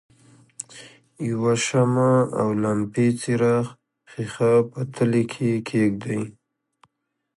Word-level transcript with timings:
یوه 1.29 1.53
شمع 1.65 2.11
او 2.39 2.47
لمپې 2.61 3.07
څراغ 3.19 3.65
ښيښه 4.11 4.53
په 4.71 4.81
تلې 4.93 5.23
کې 5.31 5.49
کیږدئ. 5.67 6.21